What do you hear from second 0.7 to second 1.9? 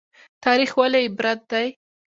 ولې عبرت دی؟